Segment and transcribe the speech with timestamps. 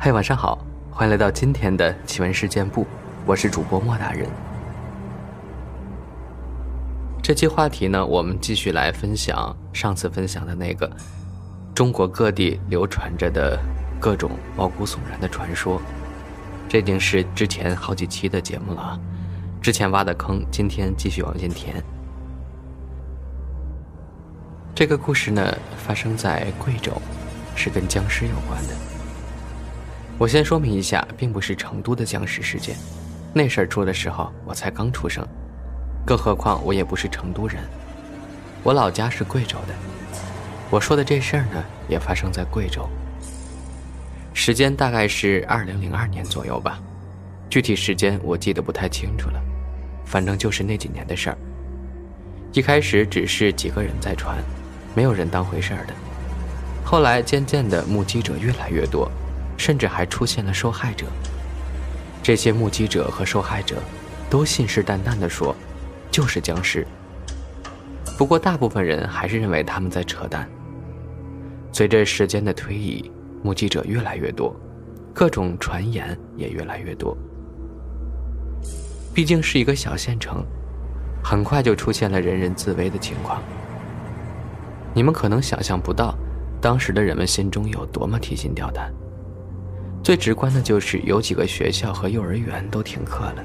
[0.00, 2.86] 嗨，晚上好，欢迎来到今天的奇闻事件部，
[3.26, 4.28] 我是主播莫大人。
[7.20, 10.88] 这期话题呢，我们继续来分享上次分享的那个
[11.74, 13.58] 中国各地流传着的
[13.98, 15.82] 各种毛骨悚然的传说。
[16.68, 18.96] 这已经是之前好几期的节目了，
[19.60, 21.82] 之前挖的坑，今天继续往前填。
[24.76, 26.92] 这个故事呢，发生在贵州，
[27.56, 28.97] 是跟僵尸有关的。
[30.18, 32.76] 我先说明一下，并不是成都的僵尸事件，
[33.32, 35.24] 那事儿出的时候我才刚出生。
[36.04, 37.62] 更何况我也不是成都人，
[38.64, 39.74] 我老家是贵州的。
[40.70, 42.88] 我说的这事儿呢，也发生在贵州。
[44.34, 46.80] 时间大概是二零零二年左右吧，
[47.48, 49.40] 具体时间我记得不太清楚了，
[50.04, 51.38] 反正就是那几年的事儿。
[52.52, 54.36] 一开始只是几个人在传，
[54.96, 55.94] 没有人当回事儿的。
[56.84, 59.10] 后来渐渐的，目击者越来越多，
[59.58, 61.04] 甚至还出现了受害者。
[62.22, 63.76] 这些目击者和受害者
[64.30, 65.54] 都信誓旦旦地说。
[66.10, 66.86] 就是僵尸。
[68.16, 70.48] 不过，大部分人还是认为他们在扯淡。
[71.70, 73.08] 随着时间的推移，
[73.42, 74.56] 目击者越来越多，
[75.14, 77.16] 各种传言也越来越多。
[79.14, 80.44] 毕竟是一个小县城，
[81.22, 83.40] 很快就出现了人人自危的情况。
[84.94, 86.16] 你们可能想象不到，
[86.60, 88.92] 当时的人们心中有多么提心吊胆。
[90.02, 93.44] 最直观的就是有几个学校和幼儿园都停课了。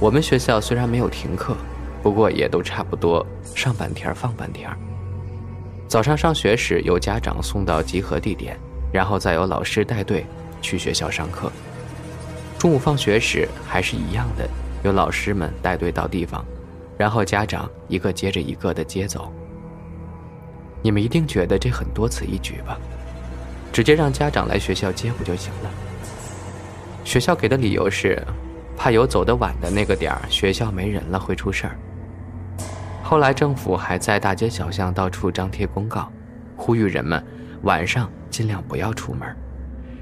[0.00, 1.56] 我们学校虽然没有停课，
[2.02, 3.24] 不过也都差不多
[3.54, 4.70] 上半天放半天。
[5.86, 8.58] 早上上学时有家长送到集合地点，
[8.92, 10.24] 然后再由老师带队
[10.62, 11.52] 去学校上课。
[12.58, 14.48] 中午放学时还是一样的，
[14.82, 16.44] 有老师们带队到地方，
[16.96, 19.30] 然后家长一个接着一个的接走。
[20.82, 22.78] 你们一定觉得这很多此一举吧？
[23.74, 25.70] 直接让家长来学校接不就行了？
[27.04, 28.22] 学校给的理由是。
[28.76, 31.78] 怕有走得晚的那个点儿，学校没人了会出事儿。
[33.04, 36.10] 后来政府还在大街小巷到处张贴公告，
[36.56, 37.24] 呼吁人们
[37.62, 39.34] 晚上尽量不要出门，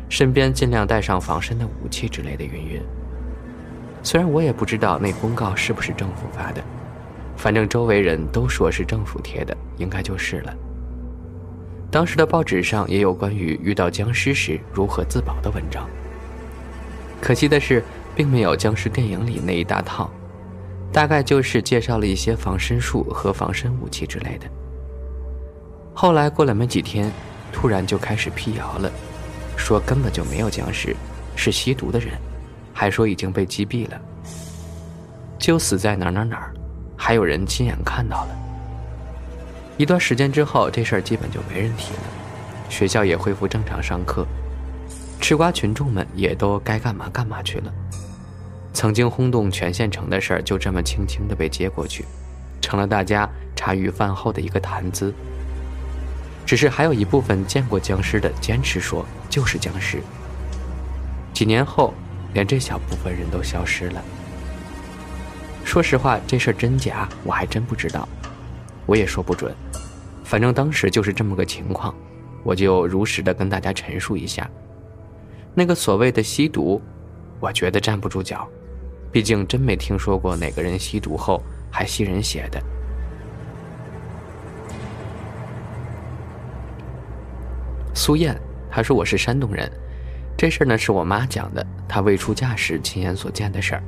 [0.09, 2.83] 身边尽量带上防身的武器之类的云云。
[4.03, 6.65] 虽然我也不知道那公告是不是政府发的，
[7.37, 10.55] 反正周围人都说是政府贴的，应该就是了。
[11.93, 15.89] 当时的报纸上也有关于遇到僵尸时如何自保的文章。
[17.21, 17.85] 可惜的是。
[18.15, 20.11] 并没有僵尸电影里那一大套，
[20.93, 24.47] 大概就是介绍了一些防身术和防身武器之类的。
[25.95, 27.11] 后来过了没几天，
[27.51, 28.93] 突然就开始辟谣了，
[29.57, 30.95] 说根本就没有僵尸，
[31.35, 32.13] 是吸毒的人，
[32.75, 33.99] 还说已经被击毙了，
[35.39, 36.53] 就死在哪哪哪儿，
[36.99, 38.42] 还有人亲眼看到了。
[39.83, 42.01] 一段时间之后，这事儿基本就没人提了，
[42.69, 44.25] 学校也恢复正常上课。
[45.21, 47.73] 吃瓜群众们也都该干嘛干嘛去了，
[48.73, 52.05] 曾经轰动全县城的事儿就这么轻轻的被接过去，
[52.61, 55.13] 成了大家茶余饭后的一个谈资。
[56.47, 60.01] 只是还有一部分见过僵尸的坚持说就是僵尸。
[61.33, 61.93] 几年后，
[62.35, 64.01] 连这小部分人都消失了。
[65.65, 68.09] 说实话，这事儿真假我还真不知道，
[68.87, 69.53] 我也说不准。
[70.33, 71.95] 反正当时就是这么个情况，
[72.43, 74.49] 我就如实的跟大家陈述一下。
[75.53, 76.81] 那个所谓的吸毒，
[77.39, 78.49] 我觉得站不住脚，
[79.13, 82.59] 毕竟真没听说过哪个人吸毒后还吸人血的。
[87.93, 88.35] 苏燕，
[88.71, 89.71] 她说我是山东人，
[90.35, 93.83] 这事儿呢是我妈讲的，她未出嫁时亲眼所见的事儿。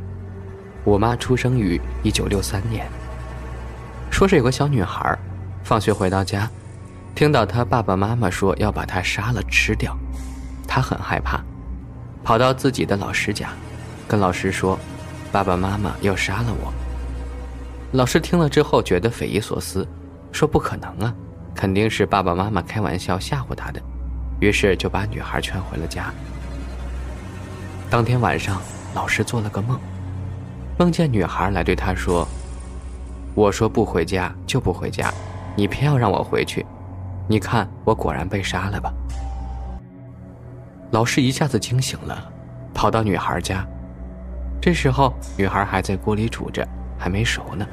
[0.84, 2.86] 我妈出生于一九六三年，
[4.10, 5.18] 说是有个小女孩，
[5.64, 6.48] 放学回到家，
[7.14, 9.96] 听到她爸爸妈妈说要把她杀了吃掉，
[10.68, 11.42] 她很害怕。
[12.22, 13.48] 跑到自己的老师家，
[14.06, 14.78] 跟老师说
[15.32, 16.72] ：“爸爸妈妈要杀了我。”
[17.92, 19.88] 老师听了之后觉得匪夷所思，
[20.32, 21.14] 说：“不可能啊，
[21.54, 23.80] 肯定是爸爸妈妈开玩笑吓唬他的。”
[24.40, 26.12] 于是就把女孩劝回了家。
[27.88, 28.60] 当天晚上，
[28.94, 29.78] 老师做了个梦，
[30.78, 32.26] 梦见女孩来对他说
[33.34, 35.12] ：“我说不回家就不回家，
[35.56, 36.64] 你偏要让我回去，
[37.28, 38.92] 你看我果然被杀了吧。”
[40.92, 42.30] 老师一下子惊醒了，
[42.72, 43.66] 跑到女孩家。
[44.60, 46.66] 这时候，女孩还在锅里煮着，
[46.98, 47.66] 还没熟呢。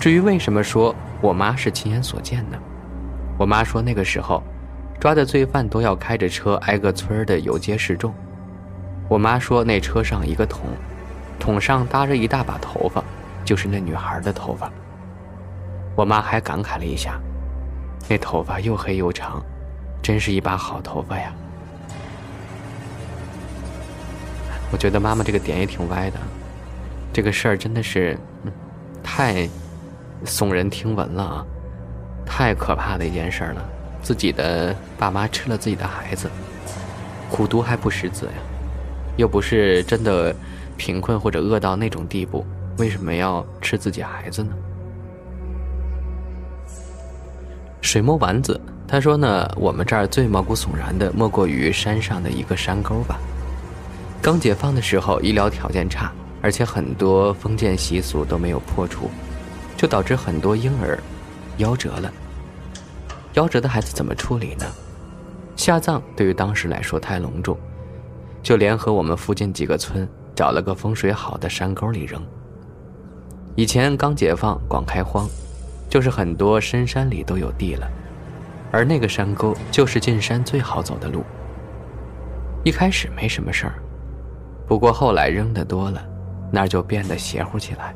[0.00, 2.58] 至于为什么说我妈是亲眼所见呢？
[3.38, 4.42] 我妈说那个时候，
[5.00, 8.12] 抓的罪犯都要开着车挨个村的游街示众。
[9.08, 10.66] 我妈说那车上一个桶，
[11.38, 13.02] 桶上搭着一大把头发，
[13.44, 14.70] 就是那女孩的头发。
[15.98, 17.20] 我妈还感慨了一下，
[18.08, 19.42] 那头发又黑又长，
[20.00, 21.34] 真是一把好头发呀。
[24.70, 26.18] 我觉得妈妈这个点也挺歪的，
[27.12, 28.16] 这个事儿真的是，
[29.02, 29.48] 太
[30.24, 31.44] 耸人听闻了啊，
[32.24, 33.68] 太可怕的一件事了。
[34.00, 36.30] 自己的爸妈吃了自己的孩子，
[37.28, 38.32] 苦毒还不识字呀，
[39.16, 40.32] 又不是真的
[40.76, 42.46] 贫困或者饿到那种地步，
[42.76, 44.52] 为什么要吃自己孩子呢？
[47.88, 53.18] 水墨丸子他说呢，我们这儿最毛骨悚然的莫过于山上的一个山沟吧。
[54.20, 56.12] 刚解放的时候，医疗条件差，
[56.42, 59.10] 而且很多封建习俗都没有破除，
[59.74, 60.98] 就导致很多婴儿
[61.60, 62.12] 夭折了。
[63.32, 64.66] 夭折的孩子怎么处理呢？
[65.56, 67.56] 下葬对于当时来说太隆重，
[68.42, 72.22] 就联合我们附近几个村，找了个风水好的山沟里扔。
[73.56, 75.26] 以前刚解放，广开荒，
[75.88, 77.90] 就是很多深山里都有地了，
[78.70, 81.24] 而那个山沟就是进山最好走的路。
[82.64, 83.74] 一开始没什么事儿。
[84.66, 86.04] 不过后来扔的多了，
[86.52, 87.94] 那儿就变得邪乎起来。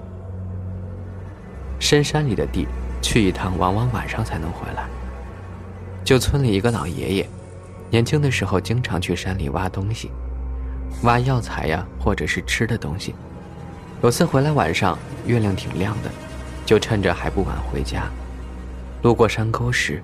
[1.78, 2.66] 深山里的地，
[3.02, 4.86] 去一趟往往晚上才能回来。
[6.02, 7.28] 就村里一个老爷爷，
[7.90, 10.10] 年轻的时候经常去山里挖东西，
[11.02, 13.14] 挖药材呀，或者是吃的东西。
[14.02, 16.10] 有次回来晚上，月亮挺亮的，
[16.72, 18.04] 就趁着还不晚回家。
[19.02, 20.02] 路过山沟时，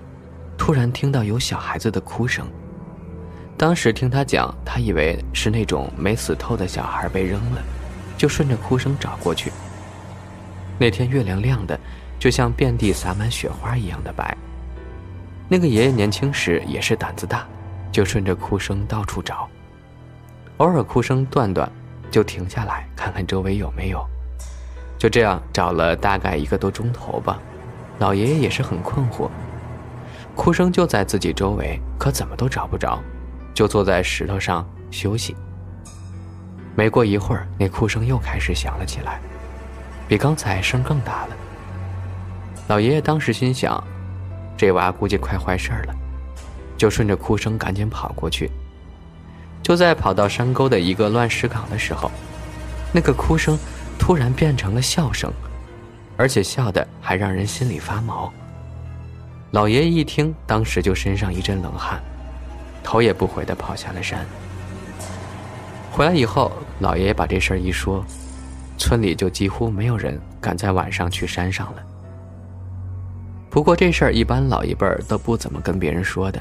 [0.58, 2.46] 突然听到有小孩子的哭声。
[3.56, 7.62] 当时听他讲，他以为是那种没死透的小孩被扔了，
[8.18, 9.50] 就顺着哭声找过去。
[10.78, 11.80] 那天月亮亮的，
[12.18, 14.36] 就像遍地洒满雪花一样的白。
[15.48, 17.46] 那个爷爷年轻时也是胆子大，
[17.90, 19.48] 就顺着哭声到处找，
[20.58, 21.66] 偶尔哭声断断，
[22.10, 24.06] 就停下来看看周围有没有。
[24.98, 27.38] 就这样找了大概一个多钟头吧，
[28.00, 29.30] 老爷爷也是很困惑，
[30.34, 33.00] 哭声就在自己周围，可怎么都找不着。
[33.54, 35.34] 就坐在石头上休息。
[36.76, 39.20] 没过一会儿，那哭声又开始响了起来，
[40.06, 41.36] 比刚才声更大了。
[42.68, 43.82] 老爷爷当时心想
[44.56, 45.94] ：“这娃估计快坏事了。”
[46.78, 48.48] 就顺着哭声赶紧跑过去。
[49.60, 52.08] 就在跑到山沟的一个乱石岗的时候，
[52.92, 53.58] 那个哭声
[53.98, 55.30] 突然变成了笑声，
[56.16, 58.32] 而且笑的还让人心里发毛。
[59.50, 62.00] 老爷爷一听，当时就身上一阵冷汗。
[62.82, 64.24] 头也不回的跑下了山。
[65.90, 68.02] 回来以后，老爷爷把这事儿一说，
[68.78, 71.82] 村里就几乎没有人敢在晚上去山上了。
[73.50, 76.40] 不过这事儿一般老一辈儿都不怎么跟别人说的，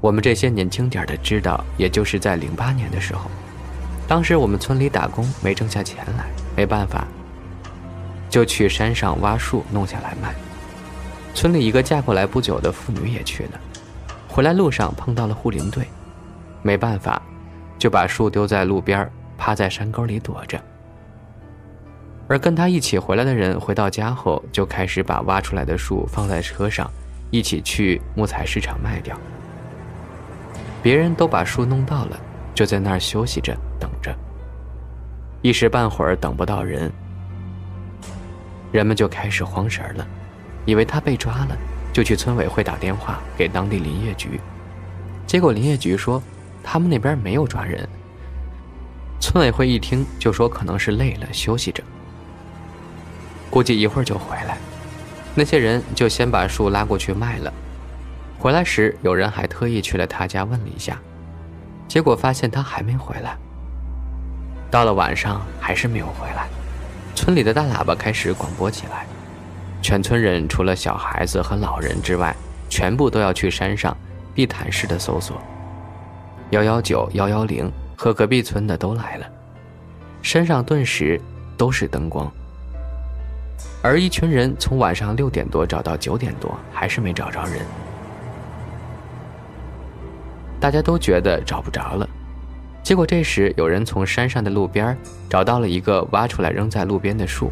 [0.00, 3.30] 我们这些年轻点的知道，也就是在零八年的时候，
[4.08, 6.24] 当时我们村里打工没挣下钱来，
[6.56, 7.06] 没办法，
[8.28, 10.34] 就去山上挖树弄下来卖。
[11.34, 13.60] 村里一个嫁过来不久的妇女也去了。
[14.28, 15.86] 回来路上碰到了护林队，
[16.62, 17.20] 没办法，
[17.78, 20.60] 就把树丢在路边，趴在山沟里躲着。
[22.26, 26.90] 而跟他一起回来的人回到家后，就开始把挖出来的树放在车上，
[27.30, 29.16] 一起去木材市场卖掉。
[30.82, 32.18] 别人都把树弄到了，
[32.54, 34.16] 就在那儿休息着等着。
[35.44, 36.90] 一时半会儿等不到人，
[38.72, 40.06] 人们就开始慌神了，
[40.64, 41.54] 以为他被抓了。
[41.92, 44.40] 就去村委会打电话给当地林业局，
[45.26, 46.20] 结果林业局说
[46.62, 47.86] 他们那边没有抓人。
[49.20, 51.84] 村委会一听就说可能是累了休息着，
[53.50, 54.56] 估计一会儿就回来。
[55.34, 57.52] 那些人就先把树拉过去卖了。
[58.38, 60.98] 回来时有人还特意去了他家问了一下，
[61.86, 63.36] 结果发现他还没回来。
[64.74, 66.48] 到了晚上还是没有回来，
[67.14, 69.06] 村里的大喇叭开始广播起来。
[69.80, 72.34] 全村人除了小孩子和老人之外，
[72.68, 73.96] 全部都要去山上
[74.34, 75.40] 地毯式的搜索。
[76.50, 79.26] 幺幺九、幺幺零和隔壁村的都来了，
[80.22, 81.20] 山上顿时
[81.56, 82.28] 都是灯光。
[83.80, 87.64] 而一群人从晚上六点多找到九点多，还是没找着人。
[90.58, 92.08] 大家都觉得找不着了，
[92.84, 94.94] 结果这时有人从山上的路边
[95.30, 97.50] 找到了一个挖出来扔在路边的树。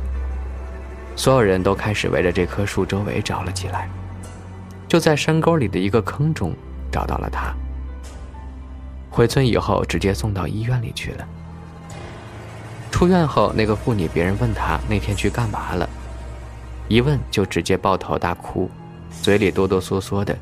[1.17, 3.89] 所有人都开始围着这棵树周围找了起来，
[4.87, 6.55] 就在山沟里的一个坑中
[6.91, 7.55] 找到了他。
[9.11, 11.27] 回村以后，直接送到医院里去了。
[12.91, 15.89] 出院后，那个妇女，别人问他那天去干嘛了，
[16.89, 18.71] 一问就直接抱头大哭，
[19.23, 20.37] 嘴里哆哆嗦嗦的，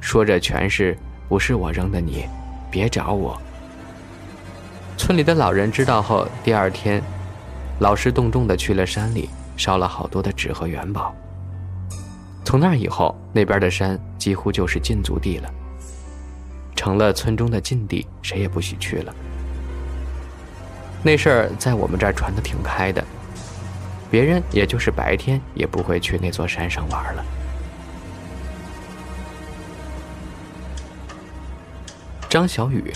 [0.00, 0.96] 说着全是
[1.28, 2.26] “不是我扔的你，
[2.70, 3.40] 别找我”。
[4.96, 7.02] 村里的老人知道后，第二天，
[7.80, 9.28] 劳师动众的去了山里。
[9.56, 11.14] 烧了好多的纸和元宝。
[12.44, 15.48] 从那以后，那边的山几乎就是禁足地了，
[16.74, 19.14] 成了村中的禁地，谁也不许去了。
[21.04, 23.04] 那事儿在我们这儿传的挺开的，
[24.10, 27.24] 别人也就是白天也不会去那座山上玩了。
[32.28, 32.92] 张小雨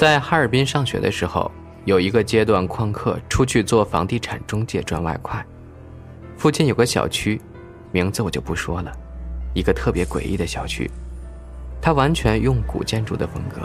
[0.00, 1.52] 在哈尔滨上学的时候，
[1.84, 5.44] 有一个阶段旷课出去做房地产中介赚外快。
[6.38, 7.38] 附近有个小区，
[7.92, 8.90] 名字我就不说了，
[9.52, 10.90] 一个特别诡异的小区，
[11.82, 13.60] 它完全用古建筑的风格。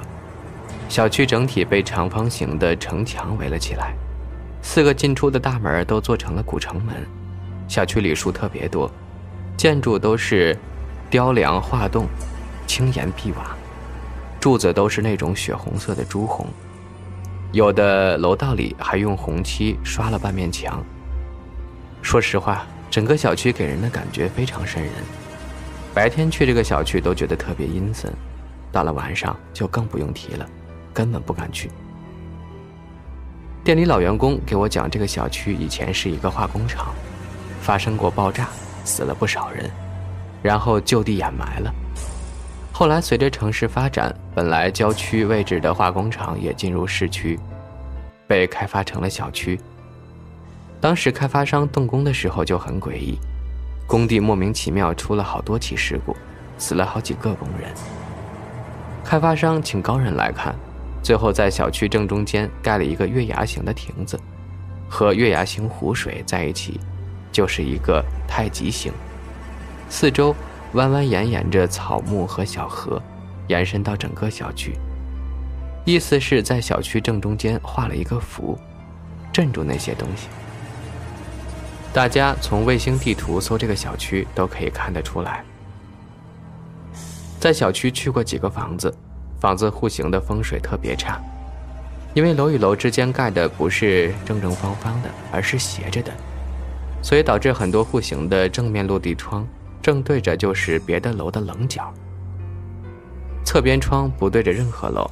[0.89, 3.96] 小区整体被长方形的城墙围了起来，
[4.62, 6.96] 四个进出的大门都做成了古城门。
[7.65, 8.92] 小区里树特别多，
[9.56, 10.54] 建筑都是
[11.10, 12.06] 雕梁画栋，
[12.68, 13.56] 青岩碧瓦。
[14.45, 16.45] 柱子都是那种血红色的朱红，
[17.51, 20.83] 有的楼道里还用红漆刷了半面墙。
[22.03, 24.93] 说实话，整个小区给人的感觉非常瘆人。
[25.95, 28.13] 白天去这个小区都觉得特别阴森，
[28.71, 30.47] 到了晚上就更不用提了，
[30.93, 31.71] 根本不敢去。
[33.63, 36.93] 店里老员工给我讲，这个小区以前是一个化工厂，
[37.61, 38.47] 发生过爆炸，
[38.83, 39.67] 死了不少人，
[40.43, 41.73] 然后就地掩埋了。
[42.77, 47.39] 后来，随着城市发展，本来郊区位置的化工厂也进入市区，
[48.27, 49.58] 被开发成了小区。
[50.82, 53.17] 当时开发商动工的时候就很诡异，
[53.88, 56.13] 工地莫名其妙出了好多起事故，
[56.58, 57.72] 死了好几个工人。
[59.05, 60.53] 开发商请高人来看，
[61.01, 64.20] 最后在小区正中间盖了一个月牙形的亭子，
[64.89, 66.77] 和月牙形湖水在一起，
[67.32, 68.91] 就是一个太极形，
[69.89, 70.36] 四周。
[70.74, 73.01] 弯弯延延着草木和小河，
[73.48, 74.74] 延伸到整个小区。
[75.86, 78.57] 意思是在小区正中间画了一个符，
[79.31, 80.27] 镇住那些东西。
[81.93, 85.43] 大家从卫星地图搜这个小区都可以看得出来。
[87.39, 88.93] 在小区去过几个房子，
[89.39, 91.22] 房子户型的风水特别差，
[92.13, 96.12] 因为楼与楼之间盖的不是正正方方的，而是斜着的，
[97.01, 99.48] 所以导致很多户型的正面落地窗。
[99.86, 101.94] 正对着就是别的楼的棱角，
[103.44, 105.08] 侧边窗不对着任何楼，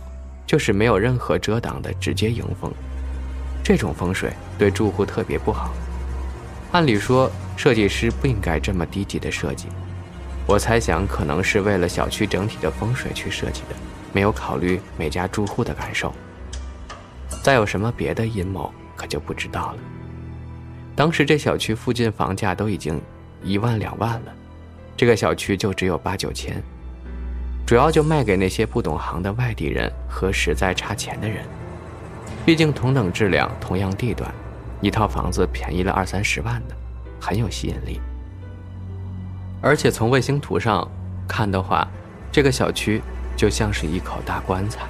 [0.48, 2.74] 就是没有任何遮挡的直接迎风。
[3.63, 5.72] 这种风水对住户特别不好。
[6.72, 9.68] 按理说，设计师不应该这么低级的设计。
[10.48, 13.75] 我猜想，可能是为了小区整体的风水去设计的，
[14.12, 16.12] 没有考虑每家住户的感受。
[17.44, 19.77] 再有什么别的阴谋，可就不知道了。
[20.96, 23.00] 当时这小区附近房价都已经
[23.44, 24.34] 一万两万了。
[24.95, 26.62] 这个小区就只有八九千，
[27.65, 31.43] 主要就卖给那些不懂行的外地人和实在差钱的人。
[32.45, 34.33] 毕竟同等质量、同样地段，
[34.81, 36.75] 一套房子便宜了二三十万的，
[37.19, 38.00] 很有吸引力。
[39.62, 40.85] 而且从卫星图上
[41.27, 41.88] 看的话，
[42.31, 43.01] 这个小区
[43.35, 44.81] 就像是一口大棺材。